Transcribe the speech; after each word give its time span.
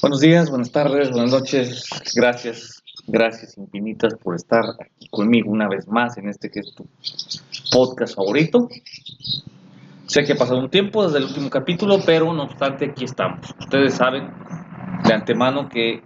Buenos 0.00 0.20
días, 0.20 0.48
buenas 0.48 0.70
tardes, 0.70 1.10
buenas 1.10 1.32
noches. 1.32 1.90
Gracias, 2.14 2.84
gracias 3.08 3.58
infinitas 3.58 4.14
por 4.14 4.36
estar 4.36 4.62
aquí 4.80 5.08
conmigo 5.08 5.50
una 5.50 5.66
vez 5.66 5.88
más 5.88 6.16
en 6.18 6.28
este 6.28 6.50
que 6.50 6.60
es 6.60 6.72
tu 6.72 6.86
podcast 7.72 8.14
favorito. 8.14 8.68
Sé 10.06 10.22
que 10.22 10.34
ha 10.34 10.36
pasado 10.36 10.60
un 10.60 10.70
tiempo 10.70 11.04
desde 11.04 11.18
el 11.18 11.24
último 11.24 11.50
capítulo, 11.50 11.98
pero 12.06 12.32
no 12.32 12.44
obstante 12.44 12.84
aquí 12.92 13.02
estamos. 13.02 13.52
Ustedes 13.58 13.94
saben 13.94 14.30
de 15.02 15.12
antemano 15.12 15.68
que 15.68 16.00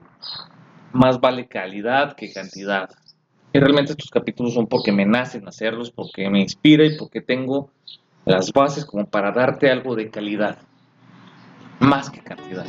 más 0.94 1.20
vale 1.20 1.46
calidad 1.46 2.16
que 2.16 2.32
cantidad. 2.32 2.88
Y 3.52 3.58
realmente 3.58 3.92
estos 3.92 4.08
capítulos 4.08 4.54
son 4.54 4.68
porque 4.68 4.90
me 4.90 5.04
nacen 5.04 5.46
hacerlos, 5.46 5.90
porque 5.90 6.30
me 6.30 6.40
inspira 6.40 6.86
y 6.86 6.96
porque 6.96 7.20
tengo 7.20 7.68
las 8.24 8.54
bases 8.54 8.86
como 8.86 9.04
para 9.04 9.32
darte 9.32 9.70
algo 9.70 9.94
de 9.96 10.08
calidad, 10.08 10.56
más 11.78 12.08
que 12.08 12.20
cantidad. 12.20 12.64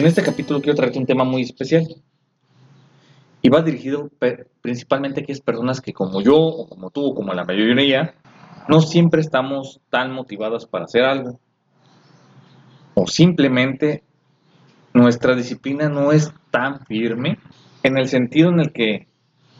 En 0.00 0.06
este 0.06 0.22
capítulo 0.22 0.62
quiero 0.62 0.76
traerte 0.76 0.98
un 0.98 1.04
tema 1.04 1.24
muy 1.24 1.42
especial. 1.42 1.86
Y 3.42 3.50
va 3.50 3.60
dirigido 3.60 4.08
principalmente 4.62 5.20
a 5.20 5.22
aquellas 5.22 5.42
personas 5.42 5.82
que 5.82 5.92
como 5.92 6.22
yo 6.22 6.38
o 6.38 6.66
como 6.70 6.88
tú 6.88 7.04
o 7.04 7.14
como 7.14 7.34
la 7.34 7.44
mayoría 7.44 8.14
no 8.66 8.80
siempre 8.80 9.20
estamos 9.20 9.82
tan 9.90 10.10
motivadas 10.10 10.64
para 10.64 10.86
hacer 10.86 11.04
algo. 11.04 11.38
O 12.94 13.06
simplemente 13.06 14.02
nuestra 14.94 15.34
disciplina 15.34 15.90
no 15.90 16.12
es 16.12 16.32
tan 16.50 16.80
firme 16.86 17.38
en 17.82 17.98
el 17.98 18.08
sentido 18.08 18.48
en 18.48 18.60
el 18.60 18.72
que 18.72 19.06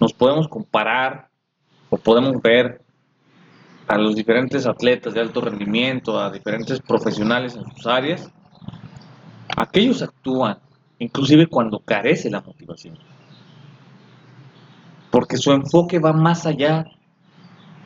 nos 0.01 0.15
podemos 0.15 0.49
comparar 0.49 1.29
o 1.91 1.99
podemos 1.99 2.41
ver 2.41 2.81
a 3.89 3.99
los 3.99 4.17
diferentes 4.17 4.67
atletas 4.67 5.13
de 5.13 5.21
alto 5.21 5.43
rendimiento, 5.43 6.19
a 6.19 6.31
diferentes 6.31 6.81
profesionales 6.81 7.57
en 7.57 7.71
sus 7.75 7.87
áreas 7.87 8.33
Aquellos 9.61 10.01
actúan 10.01 10.59
inclusive 10.99 11.47
cuando 11.47 11.81
carece 11.81 12.31
la 12.31 12.41
motivación. 12.41 12.99
Porque 15.11 15.37
su 15.37 15.53
enfoque 15.53 15.99
va 15.99 16.15
más 16.15 16.47
allá 16.47 16.87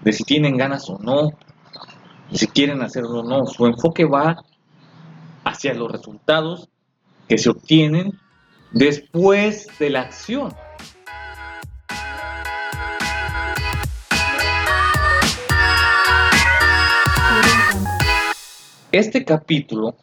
de 0.05 0.13
si 0.13 0.23
tienen 0.23 0.57
ganas 0.57 0.89
o 0.89 1.01
no, 1.01 1.33
de 2.31 2.39
si 2.39 2.47
quieren 2.47 2.81
hacerlo 2.81 3.23
o 3.23 3.23
no. 3.25 3.47
Su 3.47 3.67
enfoque 3.67 4.05
va 4.05 4.45
hacia 5.43 5.75
los 5.75 5.91
resultados 5.91 6.69
que 7.27 7.39
se 7.39 7.51
obtienen 7.51 8.21
después 8.71 9.67
de 9.81 9.91
la 9.91 10.03
acción. 10.03 10.55
Este 18.93 19.25
capítulo 19.25 19.97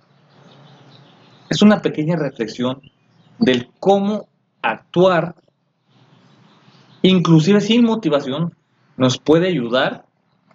es 1.51 1.61
una 1.61 1.81
pequeña 1.81 2.15
reflexión 2.15 2.81
del 3.37 3.69
cómo 3.81 4.29
actuar, 4.61 5.35
inclusive 7.01 7.59
sin 7.59 7.83
motivación, 7.83 8.55
nos 8.95 9.17
puede 9.17 9.49
ayudar 9.49 10.05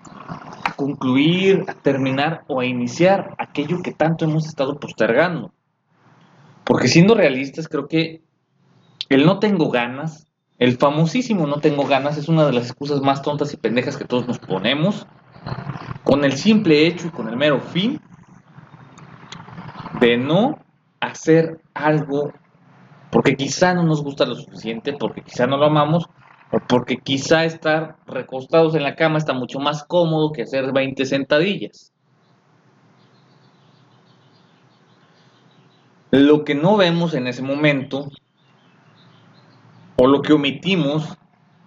a 0.06 0.72
concluir, 0.74 1.64
a 1.68 1.74
terminar 1.74 2.44
o 2.46 2.60
a 2.60 2.64
iniciar 2.64 3.34
aquello 3.36 3.82
que 3.82 3.92
tanto 3.92 4.24
hemos 4.24 4.46
estado 4.46 4.80
postergando. 4.80 5.52
Porque 6.64 6.88
siendo 6.88 7.14
realistas, 7.14 7.68
creo 7.68 7.88
que 7.88 8.22
el 9.10 9.26
no 9.26 9.38
tengo 9.38 9.70
ganas, 9.70 10.26
el 10.58 10.78
famosísimo 10.78 11.46
no 11.46 11.60
tengo 11.60 11.86
ganas, 11.86 12.16
es 12.16 12.30
una 12.30 12.46
de 12.46 12.54
las 12.54 12.68
excusas 12.68 13.02
más 13.02 13.20
tontas 13.20 13.52
y 13.52 13.58
pendejas 13.58 13.98
que 13.98 14.06
todos 14.06 14.26
nos 14.26 14.38
ponemos, 14.38 15.06
con 16.04 16.24
el 16.24 16.32
simple 16.38 16.86
hecho 16.86 17.08
y 17.08 17.10
con 17.10 17.28
el 17.28 17.36
mero 17.36 17.60
fin 17.60 18.00
de 20.00 20.16
no 20.16 20.65
hacer 21.00 21.60
algo 21.74 22.32
porque 23.10 23.36
quizá 23.36 23.72
no 23.74 23.82
nos 23.82 24.02
gusta 24.02 24.26
lo 24.26 24.34
suficiente, 24.34 24.92
porque 24.92 25.22
quizá 25.22 25.46
no 25.46 25.56
lo 25.56 25.66
amamos, 25.66 26.06
o 26.52 26.58
porque 26.68 26.98
quizá 26.98 27.44
estar 27.44 27.96
recostados 28.06 28.74
en 28.74 28.82
la 28.82 28.94
cama 28.94 29.18
está 29.18 29.32
mucho 29.32 29.58
más 29.58 29.84
cómodo 29.84 30.32
que 30.32 30.42
hacer 30.42 30.72
20 30.72 31.04
sentadillas. 31.06 31.92
Lo 36.10 36.44
que 36.44 36.54
no 36.54 36.76
vemos 36.76 37.14
en 37.14 37.26
ese 37.26 37.42
momento, 37.42 38.08
o 39.96 40.06
lo 40.06 40.22
que 40.22 40.32
omitimos, 40.32 41.16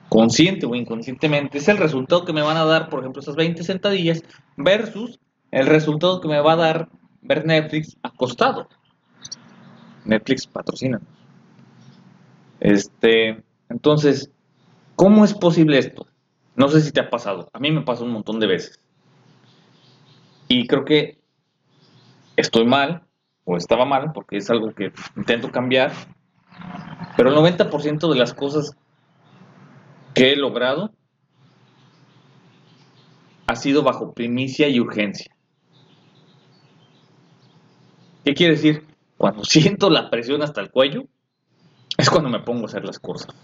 consciente 0.07 0.66
o 0.66 0.75
inconscientemente, 0.75 1.57
es 1.57 1.67
el 1.67 1.78
resultado 1.78 2.25
que 2.25 2.34
me 2.34 2.41
van 2.41 2.57
a 2.57 2.66
dar, 2.66 2.90
por 2.90 3.00
ejemplo, 3.00 3.22
esas 3.22 3.35
20 3.35 3.63
sentadillas, 3.63 4.23
versus 4.56 5.19
el 5.51 5.67
resultado 5.67 6.22
que 6.22 6.28
me 6.28 6.40
va 6.40 6.53
a 6.53 6.57
dar 6.57 6.90
ver 7.22 7.46
Netflix 7.46 7.97
acostado. 8.01 8.67
Netflix 10.05 10.47
patrocina. 10.47 10.99
Este, 12.59 13.43
entonces, 13.69 14.31
¿cómo 14.95 15.23
es 15.23 15.33
posible 15.33 15.77
esto? 15.77 16.07
No 16.55 16.67
sé 16.67 16.81
si 16.81 16.91
te 16.91 16.99
ha 16.99 17.09
pasado. 17.09 17.49
A 17.53 17.59
mí 17.59 17.71
me 17.71 17.81
pasa 17.81 18.03
un 18.03 18.11
montón 18.11 18.39
de 18.39 18.47
veces. 18.47 18.79
Y 20.47 20.67
creo 20.67 20.83
que 20.83 21.19
estoy 22.35 22.65
mal, 22.65 23.03
o 23.45 23.55
estaba 23.55 23.85
mal, 23.85 24.11
porque 24.13 24.37
es 24.37 24.49
algo 24.49 24.73
que 24.73 24.91
intento 25.15 25.51
cambiar. 25.51 25.91
Pero 27.16 27.29
el 27.29 27.35
90% 27.35 28.11
de 28.11 28.17
las 28.17 28.33
cosas 28.33 28.75
que 30.13 30.33
he 30.33 30.35
logrado 30.35 30.91
ha 33.47 33.55
sido 33.55 33.83
bajo 33.83 34.13
primicia 34.13 34.67
y 34.67 34.79
urgencia. 34.79 35.33
¿Qué 38.23 38.33
quiere 38.33 38.55
decir? 38.55 38.88
Cuando 39.19 39.44
siento 39.44 39.90
la 39.90 40.09
presión 40.09 40.41
hasta 40.44 40.62
el 40.62 40.72
cuello, 40.72 41.03
es 41.97 42.09
cuando 42.09 42.30
me 42.30 42.40
pongo 42.40 42.62
a 42.62 42.66
hacer 42.68 42.85
las 42.85 43.00
cosas. 43.00 43.35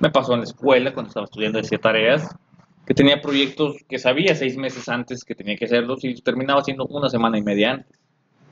Me 0.00 0.08
pasó 0.08 0.32
en 0.32 0.38
la 0.38 0.44
escuela, 0.44 0.94
cuando 0.94 1.08
estaba 1.08 1.24
estudiando, 1.24 1.60
hacía 1.60 1.76
tareas, 1.76 2.34
que 2.86 2.94
tenía 2.94 3.20
proyectos 3.20 3.76
que 3.86 3.98
sabía 3.98 4.34
seis 4.34 4.56
meses 4.56 4.88
antes 4.88 5.22
que 5.22 5.34
tenía 5.34 5.56
que 5.56 5.66
hacerlos 5.66 6.02
y 6.02 6.14
terminaba 6.14 6.60
haciendo 6.60 6.86
una 6.86 7.10
semana 7.10 7.36
y 7.36 7.42
media 7.42 7.72
antes. 7.72 8.00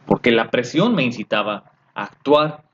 Porque 0.04 0.32
la 0.32 0.50
presión 0.50 0.94
me 0.94 1.02
incitaba 1.02 1.72
a 1.94 2.04
actuar. 2.04 2.64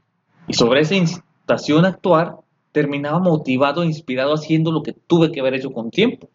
Y 0.48 0.54
sobre 0.54 0.80
esa 0.80 0.96
incitación 0.96 1.84
a 1.84 1.90
actuar, 1.90 2.38
terminaba 2.72 3.20
motivado 3.20 3.84
e 3.84 3.86
inspirado 3.86 4.34
haciendo 4.34 4.72
lo 4.72 4.82
que 4.82 4.94
tuve 4.94 5.30
que 5.30 5.38
haber 5.38 5.54
hecho 5.54 5.70
con 5.70 5.92
tiempo. 5.92 6.28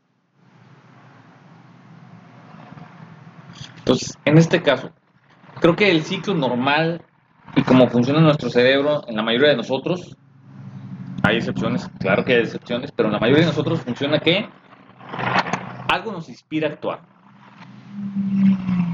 Entonces, 3.80 4.18
en 4.24 4.38
este 4.38 4.62
caso, 4.62 4.94
creo 5.64 5.78
que 5.78 5.90
el 5.90 6.04
ciclo 6.04 6.34
normal 6.34 7.06
y 7.56 7.64
como 7.64 7.88
funciona 7.88 8.20
nuestro 8.20 8.50
cerebro 8.50 9.08
en 9.08 9.16
la 9.16 9.24
mayoría 9.24 9.52
de 9.52 9.56
nosotros, 9.56 10.18
hay 11.24 11.38
excepciones, 11.38 11.90
claro 12.02 12.26
que 12.26 12.34
hay 12.34 12.42
excepciones, 12.42 12.92
pero 12.92 13.08
en 13.08 13.14
la 13.14 13.20
mayoría 13.20 13.46
de 13.46 13.52
nosotros 13.52 13.80
funciona 13.80 14.20
que 14.20 14.46
algo 15.88 16.12
nos 16.12 16.28
inspira 16.28 16.68
a 16.68 16.72
actuar. 16.74 17.04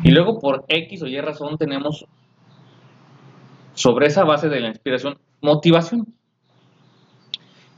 Y 0.04 0.12
luego 0.12 0.38
por 0.40 0.66
X 0.68 1.02
o 1.02 1.08
Y 1.08 1.20
razón 1.20 1.58
tenemos 1.58 2.06
sobre 3.74 4.06
esa 4.06 4.24
base 4.24 4.48
de 4.48 4.60
la 4.60 4.68
inspiración 4.68 5.18
motivación. 5.42 6.14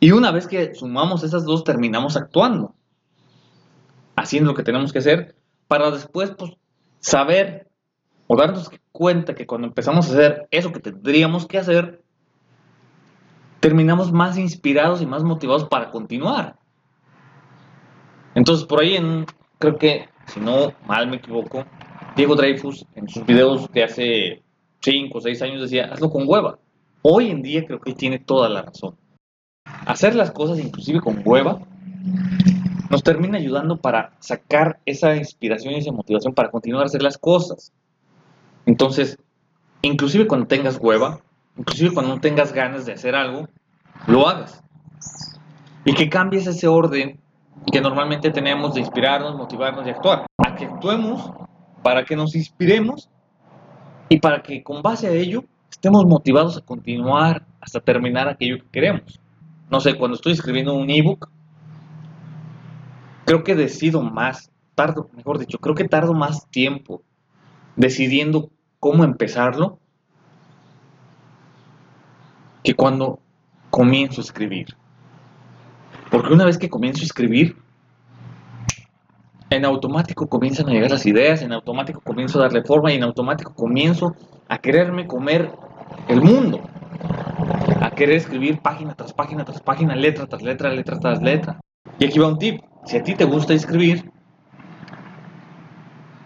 Y 0.02 0.12
una 0.12 0.32
vez 0.32 0.48
que 0.48 0.76
sumamos 0.76 1.24
esas 1.24 1.46
dos, 1.46 1.64
terminamos 1.64 2.18
actuando, 2.18 2.76
haciendo 4.18 4.52
lo 4.52 4.58
que 4.58 4.64
tenemos 4.64 4.92
que 4.92 5.00
hacer, 5.00 5.34
para 5.70 5.92
después 5.92 6.32
pues, 6.38 6.52
saber 7.00 7.71
o 8.34 8.38
darnos 8.38 8.72
cuenta 8.94 9.36
que 9.36 9.46
cuando 9.46 9.68
empezamos 9.68 10.08
a 10.08 10.14
hacer 10.14 10.48
eso 10.52 10.72
que 10.72 10.80
tendríamos 10.80 11.46
que 11.46 11.58
hacer, 11.58 12.02
terminamos 13.60 14.14
más 14.14 14.38
inspirados 14.38 15.02
y 15.02 15.06
más 15.06 15.22
motivados 15.22 15.66
para 15.66 15.92
continuar. 15.92 16.56
Entonces, 18.34 18.66
por 18.66 18.80
ahí, 18.80 18.96
en, 18.96 19.26
creo 19.60 19.78
que, 19.78 20.08
si 20.28 20.40
no 20.40 20.72
mal 20.88 21.10
me 21.10 21.18
equivoco, 21.18 21.66
Diego 22.16 22.36
Dreyfus 22.36 22.86
en 22.96 23.10
sus 23.10 23.26
videos 23.26 23.70
de 23.74 23.84
hace 23.84 24.44
5 24.80 25.18
o 25.18 25.20
6 25.20 25.42
años 25.42 25.64
decía, 25.64 25.90
hazlo 25.92 26.10
con 26.10 26.24
hueva. 26.26 26.58
Hoy 27.02 27.32
en 27.32 27.42
día 27.42 27.66
creo 27.66 27.82
que 27.82 27.94
tiene 27.96 28.18
toda 28.18 28.48
la 28.48 28.62
razón. 28.62 28.96
Hacer 29.66 30.16
las 30.16 30.32
cosas 30.32 30.58
inclusive 30.58 31.02
con 31.02 31.22
hueva 31.26 31.60
nos 32.90 33.04
termina 33.04 33.40
ayudando 33.40 33.82
para 33.82 34.16
sacar 34.20 34.80
esa 34.86 35.18
inspiración 35.18 35.74
y 35.74 35.80
esa 35.80 35.92
motivación 35.92 36.34
para 36.34 36.50
continuar 36.50 36.84
a 36.84 36.86
hacer 36.86 37.04
las 37.04 37.18
cosas. 37.18 37.74
Entonces, 38.66 39.18
inclusive 39.82 40.28
cuando 40.28 40.48
tengas 40.48 40.78
hueva, 40.82 41.20
inclusive 41.58 41.94
cuando 41.94 42.16
no 42.16 42.22
tengas 42.22 42.54
ganas 42.54 42.86
de 42.86 42.94
hacer 42.94 43.16
algo, 43.16 43.48
lo 44.08 44.28
hagas. 44.28 44.64
Y 45.86 45.94
que 45.94 46.10
cambies 46.10 46.48
ese 46.48 46.68
orden 46.68 47.20
que 47.72 47.82
normalmente 47.82 48.32
tenemos 48.32 48.74
de 48.74 48.82
inspirarnos, 48.82 49.36
motivarnos 49.36 49.86
y 49.86 49.90
actuar. 49.90 50.26
A 50.38 50.56
que 50.56 50.66
actuemos 50.66 51.32
para 51.84 52.04
que 52.06 52.16
nos 52.16 52.36
inspiremos 52.36 53.10
y 54.10 54.20
para 54.20 54.42
que 54.42 54.64
con 54.64 54.82
base 54.82 55.08
a 55.08 55.12
ello 55.12 55.44
estemos 55.70 56.06
motivados 56.06 56.58
a 56.58 56.62
continuar 56.62 57.46
hasta 57.60 57.80
terminar 57.80 58.28
aquello 58.28 58.58
que 58.58 58.70
queremos. 58.72 59.20
No 59.70 59.80
sé, 59.80 59.98
cuando 59.98 60.16
estoy 60.16 60.34
escribiendo 60.34 60.74
un 60.74 60.90
ebook, 60.90 61.30
creo 63.26 63.44
que 63.44 63.56
decido 63.56 64.02
más 64.02 64.52
tardo, 64.76 65.10
mejor 65.16 65.40
dicho, 65.40 65.58
creo 65.60 65.76
que 65.76 65.88
tardo 65.88 66.14
más 66.14 66.48
tiempo 66.50 67.04
decidiendo 67.76 68.50
cómo 68.80 69.04
empezarlo 69.04 69.80
que 72.64 72.74
cuando 72.74 73.20
comienzo 73.70 74.22
a 74.22 74.24
escribir. 74.24 74.76
Porque 76.10 76.34
una 76.34 76.46
vez 76.46 76.58
que 76.58 76.70
comienzo 76.70 77.02
a 77.02 77.06
escribir, 77.06 77.56
en 79.50 79.66
automático 79.66 80.28
comienzan 80.28 80.70
a 80.70 80.72
llegar 80.72 80.92
las 80.92 81.06
ideas, 81.06 81.42
en 81.42 81.52
automático 81.52 82.02
comienzo 82.02 82.40
a 82.40 82.44
darle 82.44 82.64
forma 82.64 82.92
y 82.92 82.96
en 82.96 83.04
automático 83.04 83.54
comienzo 83.54 84.16
a 84.48 84.58
quererme 84.58 85.08
comer 85.08 85.52
el 86.08 86.22
mundo. 86.22 86.62
A 87.82 87.92
querer 87.92 88.16
escribir 88.16 88.62
página 88.62 88.94
tras 88.94 89.14
página 89.14 89.44
tras 89.44 89.62
página, 89.62 89.96
letra 89.96 90.28
tras 90.28 90.42
letra, 90.42 90.70
letra 90.70 91.00
tras 91.00 91.22
letra. 91.22 91.60
Y 92.00 92.06
aquí 92.06 92.20
va 92.20 92.28
un 92.28 92.38
tip. 92.38 92.62
Si 92.86 92.98
a 92.98 93.04
ti 93.04 93.14
te 93.16 93.26
gusta 93.26 93.54
escribir, 93.54 94.12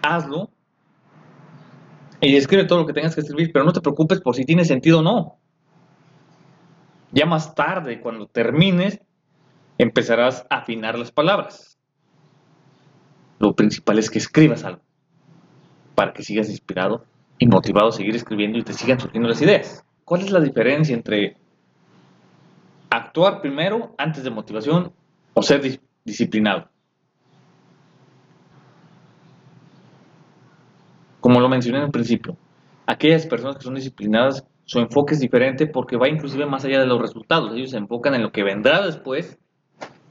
hazlo 0.01 0.49
y 2.21 2.35
escribe 2.35 2.65
todo 2.65 2.79
lo 2.79 2.85
que 2.85 2.93
tengas 2.93 3.15
que 3.15 3.21
escribir, 3.21 3.51
pero 3.53 3.65
no 3.65 3.73
te 3.73 3.81
preocupes 3.81 4.21
por 4.21 4.35
si 4.35 4.45
tiene 4.45 4.65
sentido 4.65 4.99
o 4.99 5.01
no. 5.01 5.37
Ya 7.11 7.25
más 7.25 7.55
tarde, 7.55 8.01
cuando 8.01 8.27
termines, 8.27 8.99
empezarás 9.77 10.45
a 10.49 10.57
afinar 10.57 10.97
las 10.97 11.11
palabras. 11.11 11.77
Lo 13.39 13.53
principal 13.53 13.99
es 13.99 14.09
que 14.09 14.17
escribas 14.17 14.63
algo 14.63 14.81
para 15.93 16.13
que 16.13 16.23
sigas 16.23 16.49
inspirado 16.49 17.05
y 17.37 17.47
motivado 17.47 17.89
a 17.89 17.91
seguir 17.91 18.15
escribiendo 18.15 18.57
y 18.57 18.63
te 18.63 18.73
sigan 18.73 18.99
surgiendo 18.99 19.29
las 19.29 19.41
ideas. 19.41 19.85
¿Cuál 20.03 20.21
es 20.21 20.31
la 20.31 20.39
diferencia 20.39 20.95
entre 20.95 21.37
actuar 22.89 23.41
primero 23.41 23.95
antes 23.97 24.23
de 24.23 24.29
motivación 24.29 24.93
o 25.33 25.41
ser 25.41 25.79
disciplinado? 26.03 26.69
Como 31.25 31.39
lo 31.39 31.49
mencioné 31.49 31.79
en 31.79 31.85
el 31.85 31.91
principio, 31.91 32.37
aquellas 32.85 33.25
personas 33.25 33.57
que 33.57 33.63
son 33.63 33.73
disciplinadas, 33.73 34.45
su 34.65 34.77
enfoque 34.77 35.15
es 35.15 35.19
diferente 35.19 35.65
porque 35.65 35.97
va 35.97 36.07
inclusive 36.07 36.45
más 36.45 36.63
allá 36.65 36.79
de 36.79 36.85
los 36.85 37.01
resultados. 37.01 37.51
Ellos 37.55 37.71
se 37.71 37.77
enfocan 37.77 38.13
en 38.13 38.21
lo 38.21 38.31
que 38.31 38.43
vendrá 38.43 38.85
después 38.85 39.39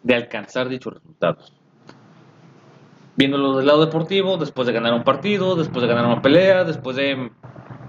de 0.02 0.16
alcanzar 0.16 0.68
dichos 0.68 0.94
resultados. 0.94 1.54
Viéndolo 3.14 3.58
del 3.58 3.66
lado 3.68 3.86
deportivo, 3.86 4.38
después 4.38 4.66
de 4.66 4.72
ganar 4.72 4.92
un 4.92 5.04
partido, 5.04 5.54
después 5.54 5.82
de 5.82 5.86
ganar 5.86 6.06
una 6.06 6.20
pelea, 6.20 6.64
después 6.64 6.96
de 6.96 7.30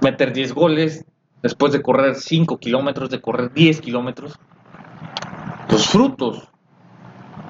meter 0.03 0.31
10 0.31 0.53
goles, 0.53 1.03
después 1.41 1.71
de 1.73 1.81
correr 1.81 2.13
5 2.13 2.59
kilómetros, 2.59 3.09
de 3.09 3.21
correr 3.21 3.51
10 3.51 3.81
kilómetros, 3.81 4.37
los 5.71 5.87
frutos, 5.87 6.47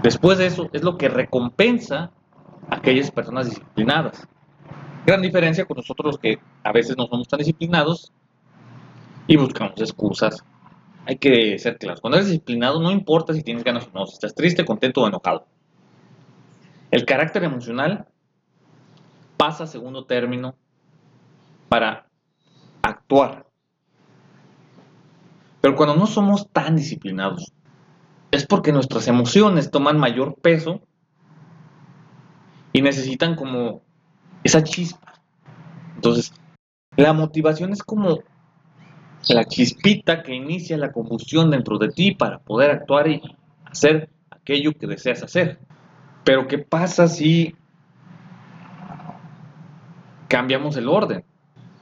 después 0.01 0.37
de 0.37 0.45
eso, 0.45 0.69
es 0.71 0.85
lo 0.85 0.95
que 0.95 1.09
recompensa 1.09 2.11
a 2.69 2.77
aquellas 2.77 3.11
personas 3.11 3.49
disciplinadas. 3.49 4.25
Gran 5.05 5.21
diferencia 5.21 5.65
con 5.65 5.77
nosotros 5.77 6.17
que 6.17 6.39
a 6.63 6.71
veces 6.71 6.97
no 6.97 7.05
somos 7.05 7.27
tan 7.27 7.37
disciplinados 7.37 8.11
y 9.27 9.37
buscamos 9.37 9.79
excusas. 9.79 10.43
Hay 11.05 11.17
que 11.17 11.59
ser 11.59 11.77
claros. 11.77 12.01
Cuando 12.01 12.17
eres 12.17 12.29
disciplinado 12.29 12.81
no 12.81 12.89
importa 12.89 13.33
si 13.33 13.43
tienes 13.43 13.63
ganas 13.63 13.87
o 13.87 13.91
no, 13.93 14.07
si 14.07 14.13
estás 14.13 14.33
triste, 14.33 14.65
contento 14.65 15.01
o 15.01 15.07
enojado. 15.07 15.45
El 16.89 17.05
carácter 17.05 17.43
emocional 17.43 18.07
pasa 19.37 19.65
a 19.65 19.67
segundo 19.67 20.05
término 20.05 20.55
para 21.69 22.07
actuar. 22.81 23.45
Pero 25.61 25.75
cuando 25.75 25.95
no 25.95 26.07
somos 26.07 26.49
tan 26.51 26.75
disciplinados, 26.75 27.53
es 28.31 28.45
porque 28.47 28.71
nuestras 28.71 29.07
emociones 29.07 29.69
toman 29.69 29.99
mayor 29.99 30.35
peso 30.41 30.81
y 32.73 32.81
necesitan 32.81 33.35
como 33.35 33.84
esa 34.45 34.63
chispa. 34.63 35.13
Entonces, 35.95 36.31
la 36.95 37.13
motivación 37.13 37.73
es 37.73 37.81
como 37.81 38.19
la 39.27 39.43
chispita 39.45 40.21
que 40.21 40.35
inicia 40.35 40.77
la 40.77 40.91
combustión 40.91 41.49
dentro 41.49 41.79
de 41.79 41.89
ti 41.89 42.11
para 42.11 42.37
poder 42.39 42.69
actuar 42.69 43.07
y 43.07 43.23
hacer 43.65 44.09
aquello 44.29 44.73
que 44.73 44.85
deseas 44.85 45.23
hacer. 45.23 45.57
Pero 46.23 46.47
¿qué 46.47 46.59
pasa 46.59 47.07
si 47.07 47.55
cambiamos 50.27 50.77
el 50.77 50.89
orden? 50.89 51.25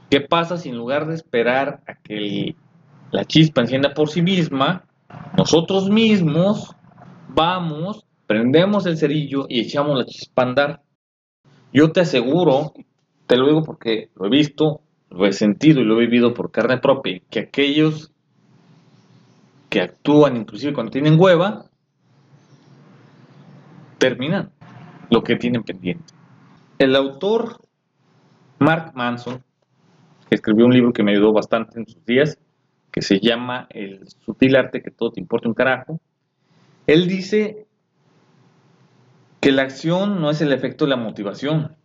¿Qué 0.09 0.21
pasa 0.21 0.57
si 0.57 0.69
en 0.69 0.77
lugar 0.77 1.06
de 1.06 1.16
esperar 1.16 1.81
a 1.86 1.95
que 1.95 2.56
la 3.12 3.25
chispa 3.25 3.59
encienda 3.59 3.94
por 3.94 4.09
sí 4.09 4.21
misma, 4.21 4.86
nosotros 5.38 5.89
mismos 5.89 6.74
vamos, 7.27 8.06
prendemos 8.25 8.86
el 8.86 8.98
cerillo 8.98 9.48
y 9.50 9.59
echamos 9.59 9.98
la 9.98 10.06
chispa 10.06 10.44
a 10.44 10.45
andar? 10.45 10.82
Yo 11.73 11.91
te 11.91 12.01
aseguro, 12.01 12.73
te 13.25 13.35
lo 13.35 13.47
digo 13.47 13.63
porque 13.63 14.09
lo 14.15 14.27
he 14.27 14.29
visto, 14.29 14.81
lo 15.09 15.25
he 15.25 15.33
sentido 15.33 15.81
y 15.81 15.85
lo 15.85 15.97
he 15.97 16.05
vivido 16.05 16.33
por 16.35 16.51
carne 16.51 16.77
propia, 16.77 17.19
que 17.31 17.39
aquellos 17.39 18.11
que 19.69 19.81
actúan 19.81 20.37
inclusive 20.37 20.73
cuando 20.73 20.91
tienen 20.91 21.19
hueva, 21.19 21.65
terminan 23.97 24.51
lo 25.09 25.23
que 25.23 25.35
tienen 25.35 25.63
pendiente. 25.63 26.13
El 26.77 26.95
autor 26.95 27.59
Mark 28.59 28.91
Manson, 28.93 29.43
que 30.29 30.35
escribió 30.35 30.65
un 30.65 30.73
libro 30.73 30.93
que 30.93 31.01
me 31.01 31.11
ayudó 31.11 31.33
bastante 31.33 31.79
en 31.79 31.87
sus 31.87 32.05
días, 32.05 32.37
que 32.91 33.01
se 33.01 33.19
llama 33.19 33.65
El 33.71 34.07
sutil 34.07 34.55
arte 34.55 34.83
que 34.83 34.91
todo 34.91 35.11
te 35.11 35.19
importa 35.19 35.47
un 35.47 35.55
carajo, 35.55 35.99
él 36.85 37.07
dice 37.07 37.65
que 39.44 39.51
la 39.51 39.63
acción 39.63 40.22
no 40.22 40.30
es 40.30 40.40
el 40.40 40.54
efecto 40.54 40.86
de 40.86 40.92
la 40.92 40.95
motivación, 40.95 41.75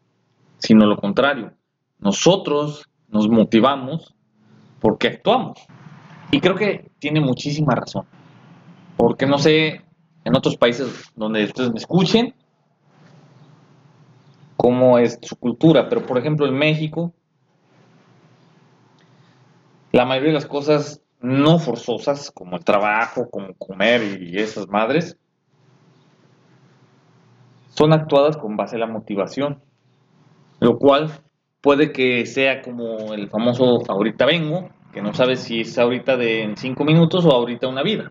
sino 0.59 0.87
lo 0.87 0.97
contrario. 0.97 1.55
Nosotros 1.99 2.89
nos 3.09 3.29
motivamos 3.29 4.15
porque 4.79 5.09
actuamos. 5.09 5.59
Y 6.31 6.39
creo 6.39 6.55
que 6.55 6.89
tiene 7.01 7.21
muchísima 7.21 7.75
razón. 7.75 8.07
Porque 8.97 9.27
no 9.27 9.39
sé, 9.39 9.83
en 10.25 10.37
otros 10.37 10.57
países 10.57 11.11
donde 11.17 11.47
ustedes 11.47 11.73
me 11.73 11.79
escuchen, 11.79 12.33
cómo 14.57 14.99
es 14.99 15.19
su 15.21 15.35
cultura, 15.35 15.89
pero 15.89 16.07
por 16.07 16.17
ejemplo 16.17 16.47
en 16.47 16.55
México, 16.55 17.13
la 19.91 20.05
mayoría 20.05 20.29
de 20.29 20.35
las 20.35 20.47
cosas 20.47 21.03
no 21.21 21.59
forzosas, 21.59 22.31
como 22.31 22.57
el 22.57 22.65
trabajo, 22.65 23.29
como 23.29 23.53
comer 23.55 24.23
y 24.23 24.39
esas 24.39 24.69
madres, 24.69 25.19
son 27.78 27.92
actuadas 27.92 28.37
con 28.37 28.56
base 28.56 28.75
a 28.75 28.80
la 28.80 28.88
motivación, 28.88 29.62
lo 30.58 30.78
cual 30.78 31.12
puede 31.61 31.92
que 31.92 32.26
sea 32.26 32.61
como 32.61 33.14
el 33.14 33.28
famoso 33.30 33.85
ahorita 33.88 34.26
vengo, 34.26 34.68
que 34.92 35.00
no 35.00 35.14
sabes 35.14 35.38
si 35.44 35.61
es 35.61 35.78
ahorita 35.78 36.16
de 36.16 36.54
cinco 36.56 36.85
minutos 36.85 37.25
o 37.25 37.30
ahorita 37.30 37.68
una 37.68 37.85
vida. 37.85 38.11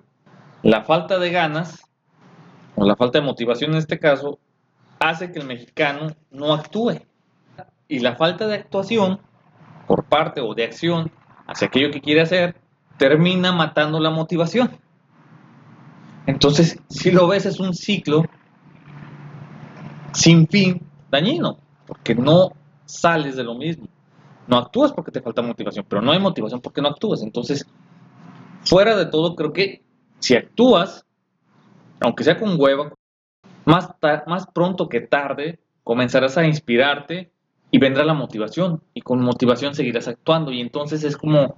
La 0.64 0.86
falta 0.86 1.20
de 1.20 1.32
ganas, 1.32 1.84
o 2.78 2.86
la 2.86 2.96
falta 2.96 3.20
de 3.20 3.26
motivación 3.26 3.72
en 3.72 3.80
este 3.80 4.00
caso, 4.00 4.40
hace 5.02 5.34
que 5.34 5.40
el 5.40 5.46
mexicano 5.46 6.12
no 6.32 6.54
actúe. 6.54 7.02
Y 7.90 8.00
la 8.00 8.16
falta 8.16 8.48
de 8.48 8.56
actuación 8.56 9.20
por 9.86 10.06
parte 10.06 10.40
o 10.40 10.54
de 10.54 10.64
acción 10.64 11.12
hacia 11.46 11.68
aquello 11.68 11.92
que 11.92 12.00
quiere 12.00 12.22
hacer, 12.22 12.56
termina 12.98 13.52
matando 13.52 14.00
la 14.00 14.12
motivación. 14.12 14.72
Entonces, 16.26 16.82
si 16.88 17.12
lo 17.12 17.28
ves, 17.28 17.46
es 17.46 17.60
un 17.60 17.74
ciclo 17.74 18.24
sin 20.18 20.48
fin 20.48 20.82
dañino, 21.12 21.60
porque 21.86 22.16
no 22.16 22.50
sales 22.86 23.36
de 23.36 23.44
lo 23.44 23.54
mismo. 23.54 23.88
No 24.48 24.58
actúas 24.58 24.92
porque 24.92 25.12
te 25.12 25.22
falta 25.22 25.44
motivación, 25.44 25.86
pero 25.88 26.02
no 26.02 26.12
hay 26.12 26.18
motivación 26.20 26.60
porque 26.60 26.82
no 26.82 26.88
actúas. 26.88 27.22
Entonces, 27.22 27.68
fuera 28.66 28.96
de 28.96 29.06
todo, 29.06 29.36
creo 29.36 29.54
que 29.54 29.84
si 30.18 30.36
actúas, 30.36 31.06
aunque 32.00 32.24
sea 32.24 32.40
con 32.40 32.60
hueva, 32.60 32.94
más, 33.66 33.90
más 34.26 34.48
pronto 34.48 34.90
que 34.90 35.02
tarde 35.02 35.60
comenzarás 35.84 36.36
a 36.40 36.48
inspirarte 36.48 37.32
y 37.70 37.78
vendrá 37.78 38.04
la 38.04 38.16
motivación. 38.16 38.82
Y 38.96 39.02
con 39.02 39.22
motivación 39.22 39.76
seguirás 39.76 40.08
actuando. 40.08 40.52
Y 40.52 40.62
entonces 40.62 41.04
es 41.04 41.16
como, 41.16 41.58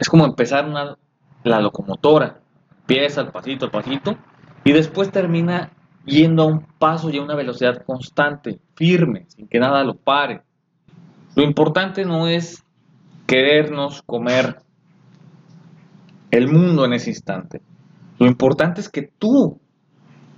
es 0.00 0.08
como 0.08 0.24
empezar 0.24 0.66
una, 0.66 0.98
la 1.44 1.60
locomotora. 1.60 2.40
Empieza 2.80 3.20
al 3.20 3.30
pasito, 3.30 3.66
al 3.66 3.70
pasito, 3.70 4.16
y 4.64 4.72
después 4.72 5.12
termina 5.12 5.70
yendo 6.04 6.42
a 6.42 6.46
un 6.46 6.66
paso 6.78 7.10
y 7.10 7.18
a 7.18 7.22
una 7.22 7.34
velocidad 7.34 7.84
constante, 7.84 8.58
firme, 8.74 9.26
sin 9.28 9.48
que 9.48 9.58
nada 9.58 9.84
lo 9.84 9.94
pare. 9.94 10.42
Lo 11.34 11.42
importante 11.42 12.04
no 12.04 12.28
es 12.28 12.62
querernos 13.26 14.02
comer 14.02 14.58
el 16.30 16.48
mundo 16.48 16.84
en 16.84 16.94
ese 16.94 17.10
instante. 17.10 17.60
Lo 18.18 18.26
importante 18.26 18.80
es 18.80 18.88
que 18.88 19.02
tú 19.18 19.60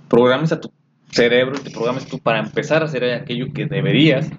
programes 0.07 0.51
a 0.51 0.59
tu 0.59 0.71
cerebro 1.11 1.55
y 1.59 1.63
te 1.63 1.71
programes 1.71 2.05
tú 2.05 2.19
para 2.19 2.39
empezar 2.39 2.81
a 2.81 2.85
hacer 2.85 3.03
aquello 3.13 3.47
que 3.53 3.65
deberías 3.65 4.29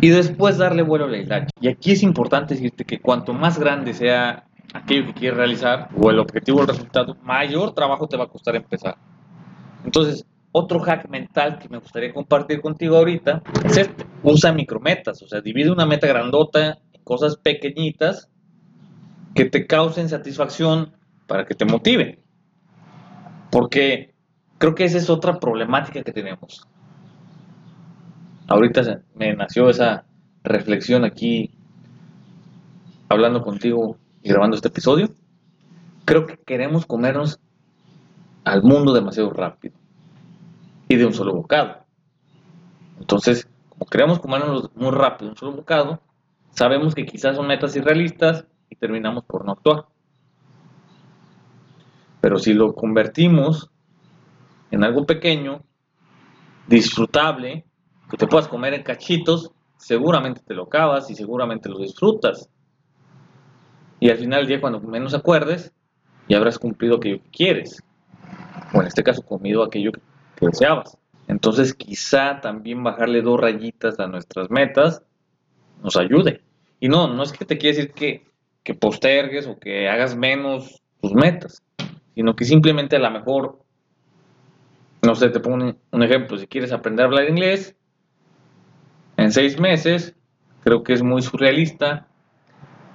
y 0.00 0.08
después 0.08 0.58
darle 0.58 0.82
vuelo 0.82 1.04
a 1.04 1.08
la 1.08 1.18
isla. 1.18 1.46
Y 1.60 1.68
aquí 1.68 1.92
es 1.92 2.02
importante 2.02 2.54
decirte 2.54 2.84
que 2.84 3.00
cuanto 3.00 3.32
más 3.32 3.58
grande 3.58 3.94
sea 3.94 4.44
aquello 4.74 5.06
que 5.06 5.14
quieres 5.14 5.36
realizar 5.36 5.88
o 5.96 6.10
el 6.10 6.18
objetivo 6.18 6.58
o 6.58 6.62
el 6.62 6.68
resultado, 6.68 7.16
mayor 7.22 7.74
trabajo 7.74 8.08
te 8.08 8.16
va 8.16 8.24
a 8.24 8.28
costar 8.28 8.56
empezar. 8.56 8.96
Entonces, 9.84 10.26
otro 10.52 10.80
hack 10.80 11.08
mental 11.08 11.58
que 11.58 11.68
me 11.68 11.78
gustaría 11.78 12.12
compartir 12.12 12.60
contigo 12.60 12.96
ahorita 12.96 13.42
es 13.64 13.76
este. 13.78 14.06
Usa 14.22 14.52
micrometas, 14.52 15.22
o 15.22 15.26
sea, 15.26 15.40
divide 15.40 15.70
una 15.70 15.86
meta 15.86 16.06
grandota 16.06 16.78
en 16.92 17.02
cosas 17.02 17.36
pequeñitas 17.36 18.30
que 19.34 19.46
te 19.46 19.66
causen 19.66 20.08
satisfacción 20.08 20.92
para 21.26 21.46
que 21.46 21.54
te 21.54 21.64
motiven. 21.64 22.20
Porque 23.50 24.14
creo 24.58 24.74
que 24.74 24.84
esa 24.84 24.98
es 24.98 25.10
otra 25.10 25.40
problemática 25.40 26.02
que 26.02 26.12
tenemos. 26.12 26.66
Ahorita 28.46 29.02
me 29.14 29.34
nació 29.34 29.70
esa 29.70 30.04
reflexión 30.44 31.04
aquí 31.04 31.50
hablando 33.08 33.42
contigo 33.42 33.96
y 34.22 34.28
grabando 34.28 34.56
este 34.56 34.68
episodio. 34.68 35.08
Creo 36.04 36.26
que 36.26 36.36
queremos 36.36 36.86
comernos 36.86 37.40
al 38.44 38.62
mundo 38.62 38.92
demasiado 38.92 39.30
rápido 39.30 39.74
y 40.88 40.96
de 40.96 41.06
un 41.06 41.14
solo 41.14 41.34
bocado. 41.34 41.84
Entonces, 42.98 43.48
como 43.68 43.86
queremos 43.86 44.20
comernos 44.20 44.70
muy 44.74 44.90
rápido 44.90 45.30
un 45.30 45.36
solo 45.36 45.52
bocado, 45.52 46.00
sabemos 46.50 46.94
que 46.94 47.06
quizás 47.06 47.36
son 47.36 47.46
metas 47.46 47.74
irrealistas 47.76 48.46
y 48.68 48.76
terminamos 48.76 49.24
por 49.24 49.44
no 49.44 49.52
actuar. 49.52 49.86
Pero 52.20 52.38
si 52.38 52.54
lo 52.54 52.74
convertimos 52.74 53.70
en 54.70 54.84
algo 54.84 55.04
pequeño, 55.04 55.62
disfrutable, 56.66 57.64
que 58.10 58.16
te 58.16 58.26
puedas 58.26 58.48
comer 58.48 58.74
en 58.74 58.82
cachitos, 58.82 59.50
seguramente 59.76 60.42
te 60.46 60.54
lo 60.54 60.64
acabas 60.64 61.10
y 61.10 61.14
seguramente 61.14 61.68
lo 61.68 61.78
disfrutas. 61.78 62.48
Y 63.98 64.10
al 64.10 64.18
final 64.18 64.40
del 64.40 64.48
día, 64.48 64.60
cuando 64.60 64.80
menos 64.80 65.14
acuerdes, 65.14 65.72
ya 66.28 66.36
habrás 66.36 66.58
cumplido 66.58 66.96
aquello 66.96 67.22
que 67.22 67.30
quieres. 67.30 67.82
O 68.72 68.80
en 68.80 68.86
este 68.86 69.02
caso, 69.02 69.22
comido 69.22 69.62
aquello 69.62 69.92
que 69.92 70.46
deseabas. 70.46 70.96
Entonces, 71.28 71.74
quizá 71.74 72.40
también 72.40 72.82
bajarle 72.82 73.22
dos 73.22 73.40
rayitas 73.40 73.98
a 74.00 74.06
nuestras 74.06 74.50
metas 74.50 75.02
nos 75.82 75.96
ayude. 75.96 76.42
Y 76.80 76.88
no, 76.88 77.12
no 77.12 77.22
es 77.22 77.32
que 77.32 77.44
te 77.44 77.58
quiera 77.58 77.76
decir 77.76 77.92
que, 77.92 78.26
que 78.62 78.74
postergues 78.74 79.46
o 79.46 79.58
que 79.58 79.88
hagas 79.88 80.16
menos 80.16 80.82
tus 81.00 81.14
metas 81.14 81.62
sino 82.14 82.36
que 82.36 82.44
simplemente 82.44 82.96
a 82.96 83.00
lo 83.00 83.10
mejor, 83.10 83.58
no 85.02 85.14
sé, 85.14 85.30
te 85.30 85.40
pongo 85.40 85.74
un, 85.90 86.02
ejemplo, 86.02 86.38
si 86.38 86.46
quieres 86.46 86.72
aprender 86.72 87.04
a 87.04 87.08
hablar 87.08 87.28
inglés, 87.28 87.76
en 89.16 89.32
seis 89.32 89.58
meses, 89.58 90.14
creo 90.62 90.82
que 90.82 90.92
es 90.92 91.02
muy 91.02 91.22
surrealista 91.22 92.08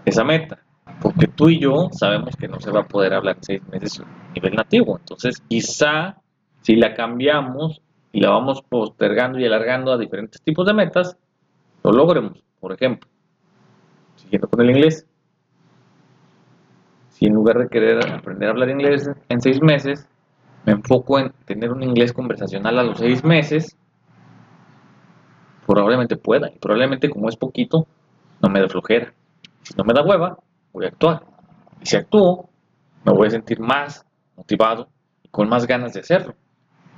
esa 0.06 0.24
meta, 0.24 0.64
porque 1.02 1.28
tú 1.28 1.50
y 1.50 1.60
yo 1.60 1.90
sabemos 1.92 2.36
que 2.36 2.48
no 2.48 2.60
se 2.60 2.72
va 2.72 2.82
a 2.82 2.88
poder 2.88 3.14
hablar 3.14 3.38
en 3.38 3.44
seis 3.44 3.62
meses 3.70 4.00
a 4.00 4.34
nivel 4.34 4.56
nativo, 4.56 4.98
entonces 4.98 5.42
quizá 5.48 6.18
si 6.62 6.76
la 6.76 6.94
cambiamos 6.94 7.82
y 8.12 8.22
la 8.22 8.30
vamos 8.30 8.62
postergando 8.62 9.40
y 9.40 9.46
alargando 9.46 9.92
a 9.92 9.98
diferentes 9.98 10.42
tipos 10.42 10.66
de 10.66 10.74
metas, 10.74 11.18
lo 11.84 11.92
logremos, 11.92 12.44
por 12.60 12.74
ejemplo, 12.74 13.10
siguiendo 14.16 14.48
con 14.48 14.62
el 14.62 14.72
inglés, 14.72 15.06
si 17.10 17.26
en 17.26 17.34
lugar 17.34 17.58
de 17.58 17.68
querer 17.68 18.14
aprender 18.14 18.50
a 18.50 18.52
hablar 18.52 18.70
inglés 18.70 19.10
en 19.30 19.42
seis 19.42 19.62
meses, 19.62 20.08
me 20.66 20.74
enfoco 20.74 21.18
en 21.18 21.32
tener 21.46 21.72
un 21.72 21.82
inglés 21.82 22.14
conversacional 22.14 22.78
a 22.78 22.84
los 22.84 22.98
seis 23.00 23.24
meses, 23.24 23.78
probablemente 25.66 26.16
pueda. 26.16 26.50
Y 26.50 26.60
probablemente 26.60 27.10
como 27.10 27.30
es 27.30 27.36
poquito, 27.36 27.88
no 28.42 28.50
me 28.50 28.60
da 28.60 28.68
flojera. 28.68 29.14
Si 29.64 29.74
no 29.76 29.84
me 29.84 29.94
da 29.94 30.04
hueva, 30.04 30.38
voy 30.78 30.86
a 30.86 30.90
actuar. 30.90 31.24
Y 31.82 31.86
si 31.86 31.96
actúo, 31.96 32.50
me 33.04 33.12
voy 33.12 33.28
a 33.28 33.32
sentir 33.32 33.60
más 33.60 34.06
motivado 34.36 34.90
y 35.24 35.30
con 35.30 35.50
más 35.50 35.66
ganas 35.66 35.94
de 35.94 36.02
hacerlo. 36.02 36.36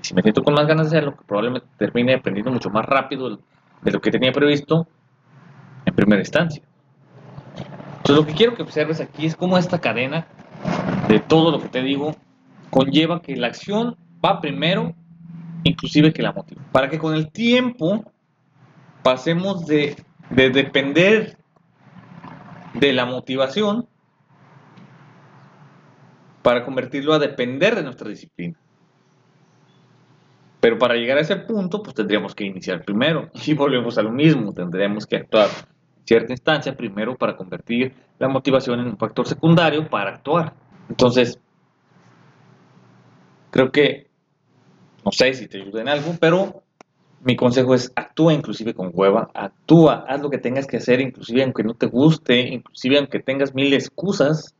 Y 0.01 0.05
si 0.05 0.13
me 0.13 0.21
siento 0.21 0.43
con 0.43 0.53
más 0.53 0.67
ganas 0.67 0.89
de 0.89 0.97
hacerlo, 0.97 1.17
probablemente 1.25 1.67
termine 1.77 2.15
aprendiendo 2.15 2.51
mucho 2.51 2.69
más 2.69 2.85
rápido 2.85 3.37
de 3.81 3.91
lo 3.91 4.01
que 4.01 4.11
tenía 4.11 4.31
previsto 4.31 4.87
en 5.85 5.95
primera 5.95 6.21
instancia. 6.21 6.61
Entonces, 7.97 8.15
lo 8.15 8.25
que 8.25 8.33
quiero 8.33 8.55
que 8.55 8.63
observes 8.63 8.99
aquí 9.01 9.25
es 9.25 9.35
cómo 9.35 9.57
esta 9.57 9.79
cadena 9.79 10.27
de 11.07 11.19
todo 11.19 11.51
lo 11.51 11.59
que 11.59 11.69
te 11.69 11.81
digo 11.81 12.15
conlleva 12.69 13.21
que 13.21 13.35
la 13.35 13.47
acción 13.47 13.95
va 14.23 14.41
primero, 14.41 14.93
inclusive 15.63 16.13
que 16.13 16.21
la 16.21 16.33
motiva. 16.33 16.61
Para 16.71 16.89
que 16.89 16.99
con 16.99 17.13
el 17.13 17.31
tiempo 17.31 18.03
pasemos 19.03 19.65
de, 19.65 19.95
de 20.29 20.49
depender 20.49 21.38
de 22.73 22.93
la 22.93 23.05
motivación 23.05 23.87
para 26.41 26.63
convertirlo 26.63 27.13
a 27.13 27.19
depender 27.19 27.75
de 27.75 27.83
nuestra 27.83 28.09
disciplina. 28.09 28.57
Pero 30.59 30.77
para 30.77 30.95
llegar 30.95 31.17
a 31.17 31.21
ese 31.21 31.37
punto, 31.37 31.81
pues 31.81 31.95
tendríamos 31.95 32.35
que 32.35 32.45
iniciar 32.45 32.83
primero. 32.83 33.29
Y 33.45 33.53
volvemos 33.53 33.97
a 33.97 34.03
lo 34.03 34.11
mismo, 34.11 34.53
tendríamos 34.53 35.05
que 35.05 35.17
actuar 35.17 35.49
cierta 36.05 36.33
instancia 36.33 36.75
primero 36.75 37.15
para 37.15 37.37
convertir 37.37 37.93
la 38.17 38.27
motivación 38.27 38.79
en 38.79 38.87
un 38.87 38.97
factor 38.97 39.27
secundario 39.27 39.87
para 39.89 40.15
actuar. 40.15 40.53
Entonces, 40.89 41.39
creo 43.51 43.71
que, 43.71 44.09
no 45.05 45.11
sé 45.11 45.33
si 45.33 45.47
te 45.47 45.61
ayuda 45.61 45.81
en 45.81 45.89
algo, 45.89 46.15
pero 46.19 46.63
mi 47.21 47.35
consejo 47.35 47.75
es 47.75 47.91
actúa 47.95 48.33
inclusive 48.33 48.73
con 48.73 48.91
hueva, 48.93 49.29
actúa, 49.33 50.05
haz 50.07 50.21
lo 50.21 50.29
que 50.29 50.37
tengas 50.37 50.67
que 50.67 50.77
hacer, 50.77 51.01
inclusive 51.01 51.43
aunque 51.43 51.63
no 51.63 51.73
te 51.73 51.87
guste, 51.87 52.39
inclusive 52.39 52.97
aunque 52.97 53.19
tengas 53.19 53.53
mil 53.53 53.73
excusas, 53.73 54.55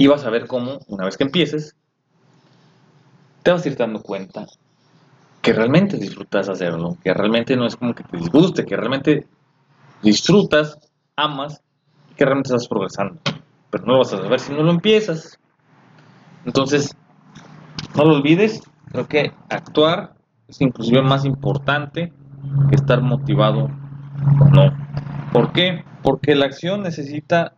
y 0.00 0.06
vas 0.06 0.24
a 0.24 0.30
ver 0.30 0.46
cómo, 0.46 0.78
una 0.86 1.04
vez 1.04 1.18
que 1.18 1.24
empieces, 1.24 1.76
te 3.42 3.50
vas 3.50 3.64
a 3.64 3.68
ir 3.68 3.76
dando 3.76 4.00
cuenta 4.00 4.46
que 5.42 5.52
realmente 5.52 5.98
disfrutas 5.98 6.48
hacerlo, 6.48 6.96
que 7.02 7.12
realmente 7.12 7.54
no 7.56 7.66
es 7.66 7.76
como 7.76 7.94
que 7.94 8.04
te 8.04 8.16
disguste, 8.16 8.64
que 8.64 8.76
realmente 8.76 9.26
disfrutas, 10.02 10.78
amas 11.16 11.60
que 12.16 12.24
realmente 12.24 12.48
estás 12.48 12.66
progresando. 12.66 13.20
Pero 13.70 13.84
no 13.84 13.92
lo 13.92 13.98
vas 13.98 14.12
a 14.14 14.22
saber 14.22 14.40
si 14.40 14.52
no 14.52 14.62
lo 14.62 14.70
empiezas. 14.70 15.38
Entonces, 16.46 16.96
no 17.94 18.04
lo 18.04 18.16
olvides, 18.16 18.62
creo 18.90 19.06
que 19.06 19.32
actuar 19.50 20.14
es 20.50 20.60
inclusive 20.60 21.00
más 21.02 21.24
importante 21.24 22.12
que 22.68 22.74
estar 22.74 23.00
motivado 23.00 23.70
o 24.40 24.44
no. 24.50 24.76
¿Por 25.32 25.52
qué? 25.52 25.84
Porque 26.02 26.34
la 26.34 26.46
acción 26.46 26.82
necesita 26.82 27.54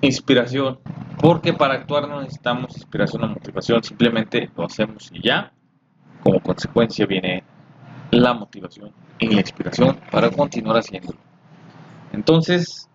inspiración. 0.00 0.78
Porque 1.20 1.52
para 1.52 1.74
actuar 1.74 2.08
no 2.08 2.20
necesitamos 2.20 2.76
inspiración 2.76 3.24
o 3.24 3.28
motivación, 3.28 3.82
simplemente 3.82 4.50
lo 4.56 4.64
hacemos 4.64 5.10
y 5.12 5.26
ya. 5.26 5.52
Como 6.22 6.40
consecuencia 6.40 7.06
viene 7.06 7.44
la 8.10 8.32
motivación 8.32 8.92
y 9.18 9.28
la 9.28 9.40
inspiración 9.40 9.98
para 10.10 10.30
continuar 10.30 10.78
haciéndolo. 10.78 11.18
Entonces, 12.12 12.88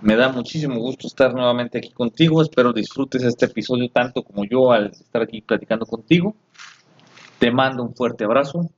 me 0.00 0.16
da 0.16 0.30
muchísimo 0.30 0.76
gusto 0.76 1.06
estar 1.06 1.32
nuevamente 1.34 1.78
aquí 1.78 1.92
contigo. 1.92 2.42
Espero 2.42 2.72
disfrutes 2.72 3.22
este 3.22 3.46
episodio 3.46 3.88
tanto 3.90 4.22
como 4.22 4.44
yo 4.44 4.72
al 4.72 4.86
estar 4.86 5.22
aquí 5.22 5.40
platicando 5.40 5.86
contigo. 5.86 6.34
Te 7.40 7.50
mando 7.50 7.82
un 7.82 7.94
fuerte 7.94 8.24
abrazo. 8.24 8.70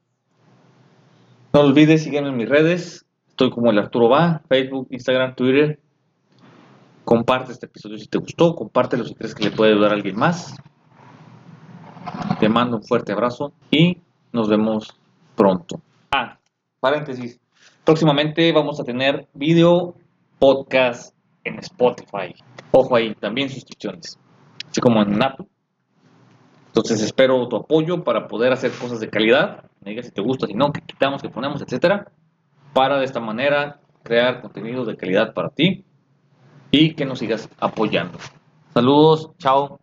No 1.52 1.60
olvides 1.62 2.04
sígueme 2.04 2.28
en 2.28 2.36
mis 2.36 2.48
redes. 2.48 3.04
Estoy 3.26 3.50
como 3.50 3.72
el 3.72 3.78
Arturo 3.78 4.08
Va, 4.08 4.40
Facebook, 4.48 4.86
Instagram, 4.90 5.34
Twitter. 5.34 5.80
Comparte 7.04 7.50
este 7.50 7.66
episodio 7.66 7.98
si 7.98 8.06
te 8.06 8.18
gustó. 8.18 8.54
Compártelo 8.54 9.04
si 9.04 9.16
crees 9.16 9.34
que 9.34 9.42
le 9.42 9.50
puede 9.50 9.72
ayudar 9.72 9.90
a 9.90 9.94
alguien 9.94 10.16
más. 10.16 10.54
Te 12.38 12.48
mando 12.48 12.76
un 12.76 12.84
fuerte 12.84 13.12
abrazo 13.12 13.52
y 13.68 13.98
nos 14.32 14.48
vemos 14.48 14.96
pronto. 15.34 15.80
Ah, 16.12 16.38
paréntesis. 16.78 17.40
Próximamente 17.84 18.52
vamos 18.52 18.78
a 18.78 18.84
tener 18.84 19.26
video, 19.34 19.96
podcast 20.38 21.16
en 21.42 21.58
Spotify. 21.58 22.32
Ojo 22.70 22.94
ahí, 22.94 23.12
también 23.16 23.48
suscripciones, 23.48 24.16
así 24.70 24.80
como 24.80 25.02
en 25.02 25.20
Apple. 25.20 25.46
Entonces 26.72 27.02
espero 27.02 27.46
tu 27.48 27.56
apoyo 27.56 28.02
para 28.02 28.28
poder 28.28 28.50
hacer 28.50 28.70
cosas 28.72 28.98
de 28.98 29.10
calidad. 29.10 29.64
Me 29.84 29.90
digas 29.90 30.06
si 30.06 30.12
te 30.12 30.22
gusta, 30.22 30.46
si 30.46 30.54
no, 30.54 30.72
que 30.72 30.80
quitamos, 30.80 31.20
que 31.20 31.28
ponemos, 31.28 31.60
etcétera. 31.60 32.10
Para 32.72 32.98
de 32.98 33.04
esta 33.04 33.20
manera 33.20 33.82
crear 34.02 34.40
contenido 34.40 34.86
de 34.86 34.96
calidad 34.96 35.34
para 35.34 35.50
ti 35.50 35.84
y 36.70 36.94
que 36.94 37.04
nos 37.04 37.18
sigas 37.18 37.50
apoyando. 37.60 38.18
Saludos, 38.72 39.32
chao. 39.36 39.81